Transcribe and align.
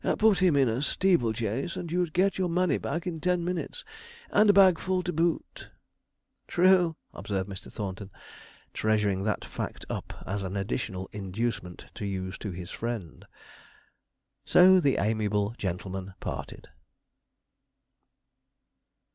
'Put 0.17 0.39
him 0.39 0.55
in 0.55 0.67
a 0.67 0.81
steeple 0.81 1.31
chase, 1.31 1.75
and 1.75 1.91
you'd 1.91 2.11
get 2.11 2.39
your 2.39 2.49
money 2.49 2.79
back 2.79 3.05
in 3.05 3.21
ten 3.21 3.45
minutes, 3.45 3.85
and 4.31 4.49
a 4.49 4.53
bagful 4.53 5.03
to 5.03 5.13
boot.' 5.13 5.69
'True,' 6.47 6.95
observed 7.13 7.47
Mr. 7.47 7.71
Thornton, 7.71 8.09
treasuring 8.73 9.25
that 9.25 9.45
fact 9.45 9.85
up 9.91 10.23
as 10.25 10.41
an 10.41 10.57
additional 10.57 11.07
inducement 11.11 11.85
to 11.93 12.07
use 12.07 12.39
to 12.39 12.49
his 12.49 12.71
friend. 12.71 13.27
So 14.43 14.79
the 14.79 14.97
amiable 14.97 15.53
gentlemen 15.59 16.15
parted. 16.19 16.69